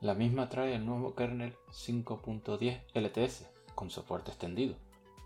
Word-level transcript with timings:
La 0.00 0.14
misma 0.14 0.48
trae 0.48 0.74
el 0.74 0.84
nuevo 0.84 1.14
kernel 1.14 1.54
5.10 1.70 2.80
LTS 2.94 3.52
con 3.74 3.90
soporte 3.90 4.30
extendido, 4.30 4.76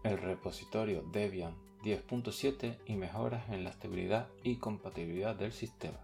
el 0.02 0.18
repositorio 0.18 1.02
Debian 1.12 1.54
10.7 1.82 2.78
y 2.86 2.96
mejoras 2.96 3.48
en 3.50 3.64
la 3.64 3.70
estabilidad 3.70 4.28
y 4.42 4.56
compatibilidad 4.56 5.36
del 5.36 5.52
sistema. 5.52 5.98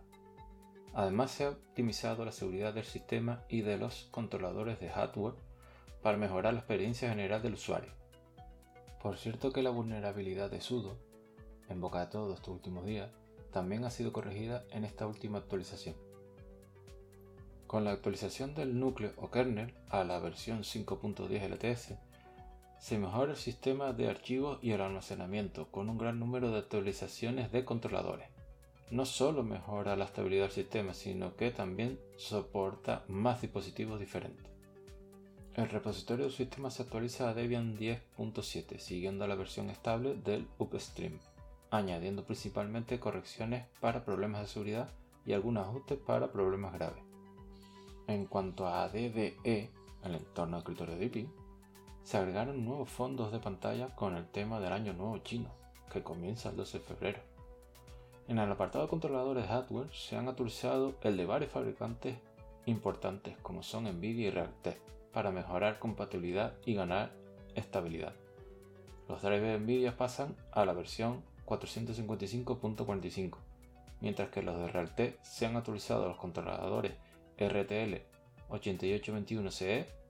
Además 0.94 1.30
se 1.30 1.44
ha 1.44 1.50
optimizado 1.50 2.24
la 2.24 2.32
seguridad 2.32 2.74
del 2.74 2.84
sistema 2.84 3.44
y 3.48 3.62
de 3.62 3.78
los 3.78 4.08
controladores 4.10 4.78
de 4.78 4.90
hardware 4.90 5.34
para 6.02 6.18
mejorar 6.18 6.52
la 6.52 6.60
experiencia 6.60 7.08
general 7.08 7.42
del 7.42 7.54
usuario. 7.54 7.92
Por 9.02 9.16
cierto 9.16 9.52
que 9.52 9.62
la 9.62 9.70
vulnerabilidad 9.70 10.50
de 10.50 10.60
sudo, 10.60 10.96
en 11.68 11.80
boca 11.80 12.00
de 12.00 12.06
todos 12.06 12.34
estos 12.34 12.54
últimos 12.54 12.84
días, 12.84 13.10
también 13.50 13.84
ha 13.84 13.90
sido 13.90 14.12
corregida 14.12 14.64
en 14.70 14.84
esta 14.84 15.06
última 15.06 15.38
actualización. 15.38 15.96
Con 17.66 17.84
la 17.84 17.92
actualización 17.92 18.54
del 18.54 18.78
núcleo 18.78 19.12
o 19.16 19.30
kernel 19.30 19.74
a 19.88 20.04
la 20.04 20.18
versión 20.18 20.60
5.10 20.60 21.48
LTS, 21.48 21.94
se 22.82 22.98
mejora 22.98 23.30
el 23.30 23.38
sistema 23.38 23.92
de 23.92 24.10
archivos 24.10 24.58
y 24.60 24.72
el 24.72 24.80
almacenamiento 24.80 25.68
con 25.70 25.88
un 25.88 25.98
gran 25.98 26.18
número 26.18 26.50
de 26.50 26.58
actualizaciones 26.58 27.52
de 27.52 27.64
controladores. 27.64 28.26
No 28.90 29.06
solo 29.06 29.44
mejora 29.44 29.94
la 29.94 30.06
estabilidad 30.06 30.46
del 30.46 30.50
sistema, 30.50 30.92
sino 30.92 31.36
que 31.36 31.52
también 31.52 32.00
soporta 32.16 33.04
más 33.06 33.40
dispositivos 33.40 34.00
diferentes. 34.00 34.50
El 35.54 35.68
repositorio 35.68 36.24
del 36.24 36.34
sistema 36.34 36.72
se 36.72 36.82
actualiza 36.82 37.28
a 37.28 37.34
Debian 37.34 37.78
10.7, 37.78 38.80
siguiendo 38.80 39.28
la 39.28 39.36
versión 39.36 39.70
estable 39.70 40.16
del 40.16 40.48
Upstream, 40.58 41.20
añadiendo 41.70 42.24
principalmente 42.24 42.98
correcciones 42.98 43.64
para 43.78 44.04
problemas 44.04 44.40
de 44.42 44.48
seguridad 44.48 44.90
y 45.24 45.34
algunos 45.34 45.68
ajustes 45.68 45.98
para 45.98 46.32
problemas 46.32 46.74
graves. 46.74 47.04
En 48.08 48.26
cuanto 48.26 48.66
a 48.66 48.88
DDE, 48.88 49.70
el 50.02 50.14
entorno 50.16 50.56
de 50.56 50.58
escritorio 50.58 50.96
Deepin, 50.96 51.30
se 52.02 52.16
agregaron 52.16 52.64
nuevos 52.64 52.88
fondos 52.88 53.32
de 53.32 53.38
pantalla 53.38 53.94
con 53.94 54.16
el 54.16 54.26
tema 54.26 54.60
del 54.60 54.72
Año 54.72 54.92
Nuevo 54.92 55.18
Chino, 55.18 55.50
que 55.92 56.02
comienza 56.02 56.50
el 56.50 56.56
12 56.56 56.78
de 56.78 56.84
febrero. 56.84 57.20
En 58.28 58.38
el 58.38 58.50
apartado 58.50 58.84
de 58.84 58.90
controladores 58.90 59.44
de 59.44 59.48
hardware 59.48 59.92
se 59.92 60.16
han 60.16 60.28
actualizado 60.28 60.94
el 61.02 61.16
de 61.16 61.26
varios 61.26 61.52
fabricantes 61.52 62.16
importantes 62.66 63.36
como 63.42 63.62
son 63.62 63.84
Nvidia 63.84 64.28
y 64.28 64.30
Realtek 64.30 64.80
para 65.12 65.30
mejorar 65.30 65.78
compatibilidad 65.78 66.54
y 66.64 66.74
ganar 66.74 67.12
estabilidad. 67.54 68.14
Los 69.08 69.22
drivers 69.22 69.60
Nvidia 69.60 69.96
pasan 69.96 70.36
a 70.52 70.64
la 70.64 70.72
versión 70.72 71.22
455.45, 71.46 73.36
mientras 74.00 74.30
que 74.30 74.42
los 74.42 74.58
de 74.58 74.68
Realtek 74.68 75.22
se 75.22 75.46
han 75.46 75.56
actualizado 75.56 76.08
los 76.08 76.16
controladores 76.16 76.92
RTL 77.36 78.00
8821CE 78.48 80.01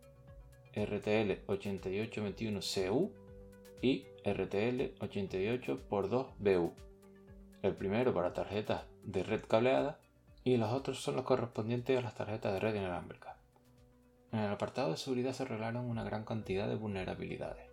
RTL 0.74 1.44
8821CU 1.46 3.10
y 3.82 4.06
RTL 4.24 4.94
88x2BU. 5.00 6.72
El 7.62 7.74
primero 7.74 8.14
para 8.14 8.32
tarjetas 8.32 8.84
de 9.04 9.22
red 9.22 9.42
cableada 9.46 10.00
y 10.44 10.56
los 10.56 10.72
otros 10.72 11.02
son 11.02 11.16
los 11.16 11.24
correspondientes 11.24 11.98
a 11.98 12.02
las 12.02 12.14
tarjetas 12.14 12.54
de 12.54 12.60
red 12.60 12.74
inalámbrica. 12.74 13.36
En 14.32 14.40
el 14.40 14.50
apartado 14.50 14.90
de 14.92 14.96
seguridad 14.96 15.32
se 15.34 15.42
arreglaron 15.42 15.84
una 15.84 16.04
gran 16.04 16.24
cantidad 16.24 16.66
de 16.66 16.76
vulnerabilidades. 16.76 17.66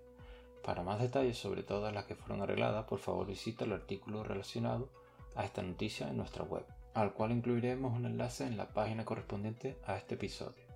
Para 0.64 0.84
más 0.84 1.00
detalles 1.00 1.38
sobre 1.38 1.64
todas 1.64 1.94
las 1.94 2.06
que 2.06 2.16
fueron 2.16 2.42
arregladas, 2.42 2.86
por 2.86 3.00
favor 3.00 3.26
visita 3.26 3.64
el 3.64 3.72
artículo 3.72 4.24
relacionado 4.24 4.90
a 5.36 5.46
esta 5.46 5.62
noticia 5.62 6.10
en 6.10 6.18
nuestra 6.18 6.44
web, 6.44 6.66
al 6.94 7.14
cual 7.14 7.32
incluiremos 7.32 7.94
un 7.94 8.06
enlace 8.06 8.46
en 8.46 8.58
la 8.58 8.68
página 8.68 9.06
correspondiente 9.06 9.78
a 9.86 9.96
este 9.96 10.16
episodio. 10.16 10.69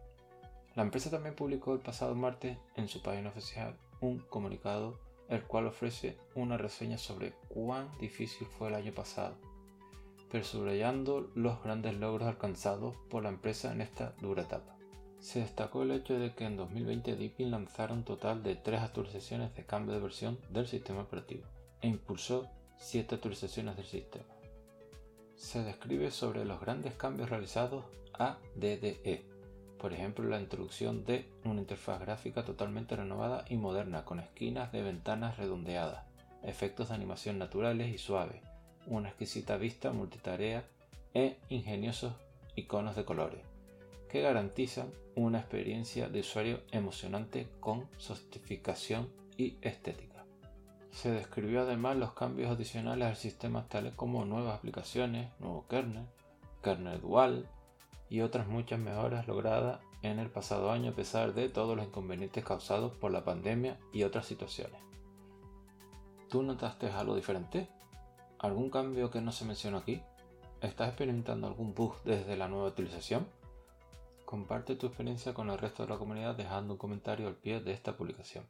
La 0.75 0.83
empresa 0.83 1.11
también 1.11 1.35
publicó 1.35 1.73
el 1.73 1.79
pasado 1.79 2.15
martes 2.15 2.57
en 2.75 2.87
su 2.87 3.01
página 3.01 3.29
oficial 3.29 3.77
un 4.01 4.19
comunicado 4.19 4.99
el 5.29 5.43
cual 5.43 5.67
ofrece 5.67 6.17
una 6.35 6.57
reseña 6.57 6.97
sobre 6.97 7.33
cuán 7.49 7.89
difícil 7.99 8.47
fue 8.47 8.69
el 8.69 8.75
año 8.75 8.93
pasado, 8.93 9.35
pero 10.31 10.43
subrayando 10.43 11.31
los 11.35 11.63
grandes 11.63 11.95
logros 11.95 12.27
alcanzados 12.27 12.95
por 13.09 13.23
la 13.23 13.29
empresa 13.29 13.71
en 13.71 13.81
esta 13.81 14.13
dura 14.21 14.43
etapa. 14.43 14.75
Se 15.19 15.39
destacó 15.39 15.83
el 15.83 15.91
hecho 15.91 16.19
de 16.19 16.33
que 16.35 16.45
en 16.45 16.57
2020 16.57 17.15
Deepin 17.15 17.51
lanzara 17.51 17.93
un 17.93 18.03
total 18.03 18.43
de 18.43 18.55
tres 18.55 18.81
actualizaciones 18.81 19.55
de 19.55 19.65
cambio 19.65 19.95
de 19.95 20.01
versión 20.01 20.37
del 20.49 20.67
sistema 20.67 21.01
operativo 21.01 21.45
e 21.81 21.87
impulsó 21.87 22.49
siete 22.77 23.15
actualizaciones 23.15 23.77
del 23.77 23.85
sistema. 23.85 24.25
Se 25.35 25.63
describe 25.63 26.11
sobre 26.11 26.45
los 26.45 26.59
grandes 26.59 26.93
cambios 26.95 27.29
realizados 27.29 27.85
a 28.13 28.37
DDE, 28.55 29.32
por 29.83 29.91
ejemplo 29.91 30.23
la 30.29 30.39
introducción 30.39 31.03
de 31.03 31.29
una 31.43 31.59
interfaz 31.59 31.99
gráfica 31.99 32.45
totalmente 32.45 32.95
renovada 32.95 33.43
y 33.49 33.57
moderna 33.57 34.05
con 34.05 34.21
esquinas 34.21 34.71
de 34.71 34.81
ventanas 34.81 35.35
redondeadas, 35.35 36.05
efectos 36.41 36.87
de 36.87 36.95
animación 36.95 37.37
naturales 37.37 37.93
y 37.93 37.97
suaves, 37.97 38.41
una 38.87 39.09
exquisita 39.09 39.57
vista 39.57 39.91
multitarea 39.91 40.63
e 41.13 41.35
ingeniosos 41.49 42.13
iconos 42.55 42.95
de 42.95 43.03
colores, 43.03 43.41
que 44.09 44.21
garantizan 44.21 44.87
una 45.17 45.39
experiencia 45.39 46.07
de 46.07 46.21
usuario 46.21 46.61
emocionante 46.71 47.49
con 47.59 47.89
sofisticación 47.97 49.09
y 49.35 49.57
estética. 49.61 50.23
Se 50.91 51.11
describió 51.11 51.63
además 51.63 51.97
los 51.97 52.13
cambios 52.13 52.51
adicionales 52.51 53.09
al 53.09 53.17
sistema 53.17 53.67
tales 53.67 53.93
como 53.95 54.23
nuevas 54.23 54.59
aplicaciones, 54.59 55.27
nuevo 55.41 55.67
kernel, 55.67 56.05
kernel 56.63 57.01
dual, 57.01 57.49
y 58.13 58.21
otras 58.21 58.47
muchas 58.47 58.79
mejoras 58.79 59.27
logradas 59.27 59.81
en 60.03 60.19
el 60.19 60.29
pasado 60.29 60.69
año 60.69 60.91
a 60.91 60.95
pesar 60.95 61.33
de 61.33 61.49
todos 61.49 61.75
los 61.75 61.87
inconvenientes 61.87 62.45
causados 62.45 62.95
por 62.95 63.09
la 63.09 63.25
pandemia 63.25 63.79
y 63.91 64.03
otras 64.03 64.27
situaciones. 64.27 64.79
¿Tú 66.29 66.43
notaste 66.43 66.91
algo 66.91 67.15
diferente? 67.15 67.69
¿Algún 68.37 68.69
cambio 68.69 69.09
que 69.09 69.19
no 69.19 69.31
se 69.31 69.45
mencionó 69.45 69.77
aquí? 69.77 69.99
¿Estás 70.61 70.89
experimentando 70.89 71.47
algún 71.47 71.73
bug 71.73 72.03
desde 72.03 72.37
la 72.37 72.47
nueva 72.47 72.67
utilización? 72.67 73.27
Comparte 74.25 74.75
tu 74.75 74.85
experiencia 74.85 75.33
con 75.33 75.49
el 75.49 75.57
resto 75.57 75.81
de 75.81 75.89
la 75.89 75.97
comunidad 75.97 76.35
dejando 76.35 76.73
un 76.73 76.77
comentario 76.77 77.27
al 77.27 77.37
pie 77.37 77.61
de 77.61 77.71
esta 77.71 77.97
publicación. 77.97 78.45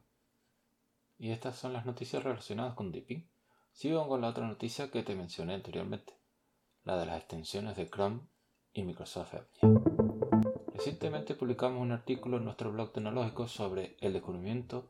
Y 1.16 1.30
estas 1.30 1.56
son 1.56 1.72
las 1.72 1.86
noticias 1.86 2.22
relacionadas 2.22 2.74
con 2.74 2.92
Deepin. 2.92 3.30
Sigo 3.72 4.06
con 4.08 4.20
la 4.20 4.28
otra 4.28 4.46
noticia 4.46 4.90
que 4.90 5.02
te 5.02 5.14
mencioné 5.14 5.54
anteriormente, 5.54 6.12
la 6.82 6.98
de 6.98 7.06
las 7.06 7.16
extensiones 7.16 7.76
de 7.76 7.88
Chrome 7.88 8.33
y 8.74 8.82
Microsoft 8.82 9.34
Edge. 9.34 9.72
Recientemente 10.74 11.34
publicamos 11.34 11.80
un 11.80 11.92
artículo 11.92 12.36
en 12.36 12.44
nuestro 12.44 12.70
blog 12.72 12.92
tecnológico 12.92 13.48
sobre 13.48 13.96
el 14.00 14.12
descubrimiento 14.12 14.86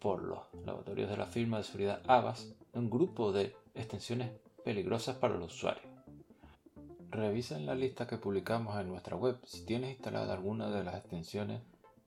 por 0.00 0.22
los 0.22 0.40
laboratorios 0.64 1.10
de 1.10 1.16
la 1.16 1.26
firma 1.26 1.58
de 1.58 1.64
seguridad 1.64 2.02
Avast 2.06 2.52
un 2.72 2.88
grupo 2.88 3.32
de 3.32 3.54
extensiones 3.74 4.30
peligrosas 4.64 5.16
para 5.16 5.36
los 5.36 5.54
usuarios. 5.54 5.84
Revisa 7.10 7.56
en 7.56 7.66
la 7.66 7.74
lista 7.74 8.06
que 8.06 8.18
publicamos 8.18 8.78
en 8.78 8.88
nuestra 8.88 9.16
web 9.16 9.38
si 9.44 9.64
tienes 9.64 9.90
instalada 9.90 10.34
alguna 10.34 10.70
de 10.70 10.84
las 10.84 10.96
extensiones 10.96 11.62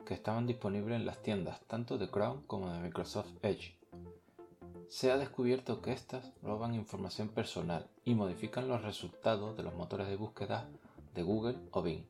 que 0.05 0.13
estaban 0.13 0.47
disponibles 0.47 0.95
en 0.95 1.05
las 1.05 1.21
tiendas 1.21 1.59
tanto 1.67 1.97
de 1.97 2.09
Chrome 2.09 2.41
como 2.47 2.71
de 2.71 2.79
Microsoft 2.79 3.31
Edge. 3.41 3.75
Se 4.87 5.11
ha 5.11 5.17
descubierto 5.17 5.81
que 5.81 5.91
estas 5.91 6.31
roban 6.43 6.75
información 6.75 7.29
personal 7.29 7.87
y 8.05 8.13
modifican 8.13 8.67
los 8.67 8.83
resultados 8.83 9.57
de 9.57 9.63
los 9.63 9.73
motores 9.73 10.07
de 10.07 10.17
búsqueda 10.17 10.67
de 11.13 11.23
Google 11.23 11.57
o 11.71 11.81
Bing. 11.81 12.03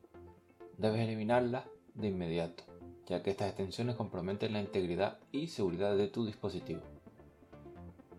Debes 0.78 1.00
eliminarlas 1.00 1.64
de 1.94 2.08
inmediato, 2.08 2.64
ya 3.06 3.22
que 3.22 3.30
estas 3.30 3.48
extensiones 3.48 3.96
comprometen 3.96 4.52
la 4.52 4.60
integridad 4.60 5.18
y 5.30 5.48
seguridad 5.48 5.96
de 5.96 6.08
tu 6.08 6.24
dispositivo. 6.24 6.82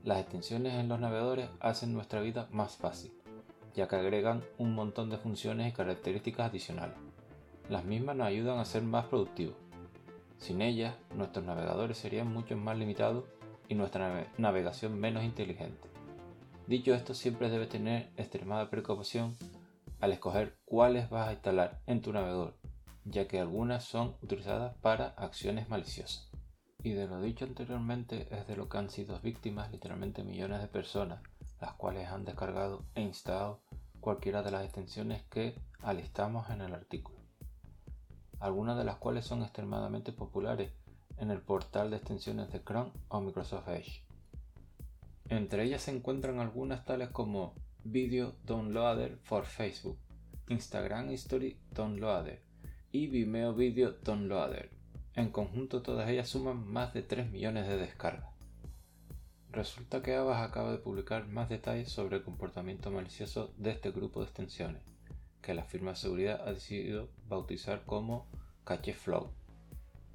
Las 0.03 0.19
extensiones 0.19 0.73
en 0.73 0.89
los 0.89 0.99
navegadores 0.99 1.49
hacen 1.59 1.93
nuestra 1.93 2.21
vida 2.21 2.47
más 2.51 2.75
fácil, 2.75 3.13
ya 3.73 3.87
que 3.87 3.95
agregan 3.95 4.43
un 4.57 4.75
montón 4.75 5.09
de 5.09 5.17
funciones 5.17 5.69
y 5.69 5.75
características 5.75 6.49
adicionales. 6.49 6.97
Las 7.69 7.85
mismas 7.85 8.15
nos 8.17 8.27
ayudan 8.27 8.59
a 8.59 8.65
ser 8.65 8.83
más 8.83 9.05
productivos. 9.05 9.55
Sin 10.37 10.61
ellas, 10.61 10.95
nuestros 11.15 11.45
navegadores 11.45 11.97
serían 11.97 12.31
mucho 12.31 12.57
más 12.57 12.77
limitados 12.77 13.23
y 13.69 13.75
nuestra 13.75 14.27
navegación 14.37 14.99
menos 14.99 15.23
inteligente. 15.23 15.87
Dicho 16.67 16.93
esto, 16.93 17.13
siempre 17.13 17.49
debes 17.49 17.69
tener 17.69 18.09
extremada 18.17 18.69
precaución 18.69 19.35
al 20.03 20.11
escoger 20.11 20.57
cuáles 20.65 21.09
vas 21.09 21.29
a 21.29 21.31
instalar 21.31 21.79
en 21.87 22.01
tu 22.01 22.11
navegador, 22.11 22.57
ya 23.05 23.25
que 23.25 23.39
algunas 23.39 23.85
son 23.85 24.17
utilizadas 24.21 24.75
para 24.81 25.11
acciones 25.11 25.69
maliciosas. 25.69 26.29
Y 26.83 26.91
de 26.91 27.07
lo 27.07 27.21
dicho 27.21 27.45
anteriormente 27.45 28.27
es 28.29 28.45
de 28.45 28.57
lo 28.57 28.67
que 28.67 28.79
han 28.79 28.89
sido 28.89 29.17
víctimas 29.21 29.71
literalmente 29.71 30.25
millones 30.25 30.59
de 30.59 30.67
personas, 30.67 31.23
las 31.61 31.71
cuales 31.75 32.09
han 32.09 32.25
descargado 32.25 32.83
e 32.95 33.01
instalado 33.01 33.61
cualquiera 34.01 34.43
de 34.43 34.51
las 34.51 34.65
extensiones 34.65 35.23
que 35.29 35.55
alistamos 35.81 36.49
en 36.49 36.59
el 36.59 36.73
artículo. 36.73 37.19
Algunas 38.41 38.77
de 38.77 38.83
las 38.83 38.97
cuales 38.97 39.25
son 39.25 39.41
extremadamente 39.41 40.11
populares 40.11 40.73
en 41.15 41.31
el 41.31 41.39
portal 41.39 41.91
de 41.91 41.95
extensiones 41.95 42.51
de 42.51 42.61
Chrome 42.61 42.91
o 43.07 43.21
Microsoft 43.21 43.69
Edge. 43.69 44.05
Entre 45.29 45.63
ellas 45.63 45.83
se 45.83 45.95
encuentran 45.95 46.41
algunas 46.41 46.83
tales 46.83 47.07
como 47.07 47.55
Video 47.85 48.33
Downloader 48.45 49.17
for 49.23 49.45
Facebook, 49.45 49.97
Instagram 50.47 51.09
Story 51.11 51.57
Downloader 51.71 52.39
y 52.93 53.07
Vimeo 53.07 53.53
Video 53.53 53.91
Downloader. 53.91 54.69
En 55.15 55.31
conjunto 55.31 55.81
todas 55.81 56.09
ellas 56.09 56.29
suman 56.29 56.65
más 56.65 56.93
de 56.93 57.01
3 57.01 57.29
millones 57.29 57.67
de 57.67 57.75
descargas. 57.75 58.33
Resulta 59.51 60.01
que 60.01 60.15
Avast 60.15 60.49
acaba 60.49 60.71
de 60.71 60.77
publicar 60.77 61.27
más 61.27 61.49
detalles 61.49 61.91
sobre 61.91 62.17
el 62.17 62.23
comportamiento 62.23 62.89
malicioso 62.89 63.53
de 63.57 63.71
este 63.71 63.91
grupo 63.91 64.21
de 64.21 64.27
extensiones, 64.27 64.81
que 65.41 65.53
la 65.53 65.65
firma 65.65 65.91
de 65.91 65.97
seguridad 65.97 66.47
ha 66.47 66.53
decidido 66.53 67.09
bautizar 67.27 67.83
como 67.85 68.27
Cache 68.63 68.93
Flow. 68.93 69.29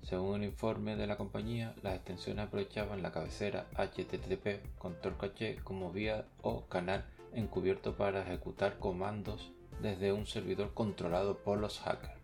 Según 0.03 0.37
un 0.37 0.45
informe 0.45 0.97
de 0.97 1.07
la 1.07 1.19
compañía, 1.19 1.75
las 1.83 1.97
extensiones 1.97 2.47
aprovechaban 2.47 3.03
la 3.03 3.13
cabecera 3.13 3.69
HTTP 3.77 4.79
Control 4.79 5.19
Cache 5.19 5.57
como 5.63 5.93
vía 5.93 6.27
o 6.41 6.67
canal 6.67 7.05
encubierto 7.33 7.97
para 7.97 8.23
ejecutar 8.23 8.79
comandos 8.79 9.53
desde 9.81 10.13
un 10.13 10.27
servidor 10.27 10.75
controlado 10.75 11.39
por 11.39 11.59
los 11.59 11.79
hackers. 11.81 12.19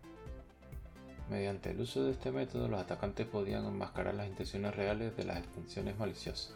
Mediante 1.29 1.71
el 1.71 1.81
uso 1.81 2.03
de 2.03 2.11
este 2.11 2.31
método, 2.31 2.67
los 2.67 2.79
atacantes 2.79 3.25
podían 3.25 3.65
enmascarar 3.65 4.13
las 4.13 4.27
intenciones 4.27 4.75
reales 4.75 5.15
de 5.17 5.23
las 5.23 5.37
extensiones 5.39 5.97
maliciosas, 5.97 6.53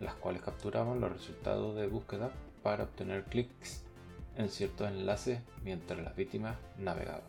las 0.00 0.14
cuales 0.14 0.42
capturaban 0.42 1.00
los 1.00 1.12
resultados 1.12 1.76
de 1.76 1.86
búsqueda 1.86 2.30
para 2.62 2.84
obtener 2.84 3.24
clics 3.24 3.84
en 4.36 4.48
ciertos 4.48 4.88
enlaces 4.88 5.40
mientras 5.62 6.02
las 6.02 6.16
víctimas 6.16 6.56
navegaban. 6.78 7.22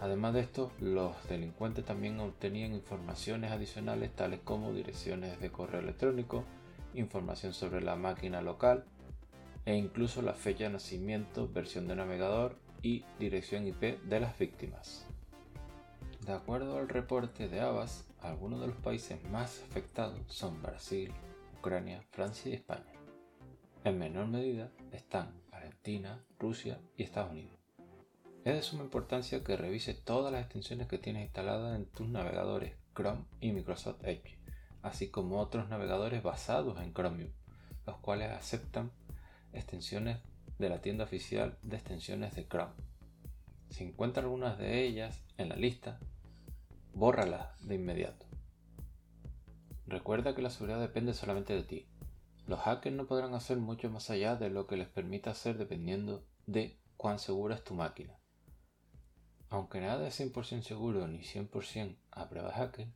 Además 0.00 0.34
de 0.34 0.40
esto, 0.40 0.72
los 0.80 1.12
delincuentes 1.28 1.84
también 1.84 2.18
obtenían 2.18 2.74
informaciones 2.74 3.52
adicionales 3.52 4.10
tales 4.10 4.40
como 4.42 4.72
direcciones 4.72 5.38
de 5.40 5.52
correo 5.52 5.80
electrónico, 5.80 6.42
información 6.94 7.54
sobre 7.54 7.82
la 7.82 7.94
máquina 7.94 8.42
local, 8.42 8.84
e 9.64 9.76
incluso 9.76 10.22
la 10.22 10.34
fecha 10.34 10.64
de 10.64 10.70
nacimiento, 10.70 11.48
versión 11.48 11.86
de 11.88 11.96
navegador 11.96 12.58
y 12.82 13.04
dirección 13.18 13.66
IP 13.66 14.02
de 14.02 14.20
las 14.20 14.38
víctimas. 14.38 15.06
De 16.26 16.32
acuerdo 16.32 16.78
al 16.78 16.88
reporte 16.88 17.48
de 17.48 17.60
Avas, 17.60 18.04
algunos 18.20 18.60
de 18.60 18.68
los 18.68 18.76
países 18.76 19.22
más 19.30 19.62
afectados 19.68 20.20
son 20.28 20.62
Brasil, 20.62 21.12
Ucrania, 21.58 22.04
Francia 22.10 22.50
y 22.50 22.54
España. 22.54 22.92
En 23.84 23.98
menor 23.98 24.28
medida 24.28 24.70
están 24.92 25.32
Argentina, 25.50 26.24
Rusia 26.38 26.80
y 26.96 27.02
Estados 27.02 27.32
Unidos. 27.32 27.58
Es 28.44 28.54
de 28.54 28.62
suma 28.62 28.84
importancia 28.84 29.42
que 29.42 29.56
revise 29.56 29.94
todas 29.94 30.32
las 30.32 30.42
extensiones 30.42 30.88
que 30.88 30.98
tienes 30.98 31.24
instaladas 31.24 31.76
en 31.76 31.86
tus 31.86 32.08
navegadores 32.08 32.76
Chrome 32.94 33.24
y 33.40 33.52
Microsoft 33.52 34.04
Edge, 34.04 34.38
así 34.82 35.08
como 35.08 35.40
otros 35.40 35.68
navegadores 35.68 36.22
basados 36.22 36.80
en 36.80 36.92
Chromium, 36.92 37.30
los 37.86 37.96
cuales 37.98 38.30
aceptan 38.30 38.90
extensiones 39.52 40.18
de 40.58 40.68
la 40.68 40.80
tienda 40.80 41.04
oficial 41.04 41.58
de 41.62 41.76
extensiones 41.76 42.34
de 42.34 42.46
Chrome. 42.46 42.74
Si 43.70 43.84
encuentras 43.84 44.24
algunas 44.24 44.58
de 44.58 44.84
ellas 44.84 45.22
en 45.38 45.48
la 45.48 45.56
lista, 45.56 45.98
bórralas 46.94 47.58
de 47.66 47.74
inmediato. 47.74 48.26
Recuerda 49.86 50.34
que 50.34 50.42
la 50.42 50.50
seguridad 50.50 50.80
depende 50.80 51.14
solamente 51.14 51.54
de 51.54 51.62
ti. 51.62 51.86
Los 52.46 52.60
hackers 52.60 52.94
no 52.94 53.06
podrán 53.06 53.34
hacer 53.34 53.58
mucho 53.58 53.90
más 53.90 54.10
allá 54.10 54.36
de 54.36 54.50
lo 54.50 54.66
que 54.66 54.76
les 54.76 54.88
permita 54.88 55.30
hacer 55.30 55.58
dependiendo 55.58 56.24
de 56.46 56.78
cuán 56.96 57.18
segura 57.18 57.54
es 57.54 57.64
tu 57.64 57.74
máquina. 57.74 58.18
Aunque 59.48 59.80
nada 59.80 60.06
es 60.06 60.18
100% 60.18 60.62
seguro 60.62 61.06
ni 61.08 61.18
100% 61.18 61.96
a 62.10 62.28
prueba 62.28 62.48
de 62.48 62.54
hacker, 62.54 62.88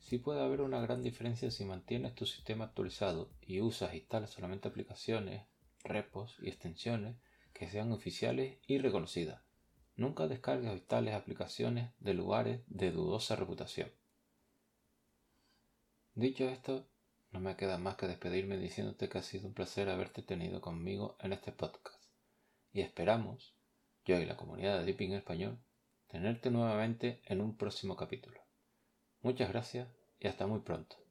sí 0.00 0.18
puede 0.18 0.42
haber 0.42 0.60
una 0.60 0.80
gran 0.80 1.02
diferencia 1.02 1.50
si 1.50 1.64
mantienes 1.64 2.14
tu 2.14 2.26
sistema 2.26 2.66
actualizado 2.66 3.30
y 3.40 3.60
usas 3.60 3.92
e 3.92 3.98
instalas 3.98 4.30
solamente 4.30 4.68
aplicaciones 4.68 5.46
repos 5.84 6.36
y 6.40 6.48
extensiones 6.48 7.16
que 7.52 7.68
sean 7.68 7.92
oficiales 7.92 8.58
y 8.66 8.78
reconocidas. 8.78 9.42
Nunca 9.96 10.26
descargues 10.26 10.82
o 10.90 11.14
aplicaciones 11.14 11.92
de 12.00 12.14
lugares 12.14 12.62
de 12.66 12.90
dudosa 12.90 13.36
reputación. 13.36 13.92
Dicho 16.14 16.48
esto, 16.48 16.88
no 17.30 17.40
me 17.40 17.56
queda 17.56 17.78
más 17.78 17.96
que 17.96 18.06
despedirme 18.06 18.56
diciéndote 18.56 19.08
que 19.08 19.18
ha 19.18 19.22
sido 19.22 19.46
un 19.46 19.54
placer 19.54 19.88
haberte 19.88 20.22
tenido 20.22 20.60
conmigo 20.60 21.16
en 21.20 21.32
este 21.32 21.52
podcast. 21.52 22.02
Y 22.72 22.80
esperamos, 22.80 23.54
yo 24.04 24.18
y 24.18 24.26
la 24.26 24.36
comunidad 24.36 24.78
de 24.78 24.84
Deeping 24.84 25.12
Español, 25.12 25.58
tenerte 26.08 26.50
nuevamente 26.50 27.22
en 27.24 27.40
un 27.40 27.56
próximo 27.56 27.96
capítulo. 27.96 28.40
Muchas 29.22 29.48
gracias 29.48 29.88
y 30.20 30.28
hasta 30.28 30.46
muy 30.46 30.60
pronto. 30.60 31.03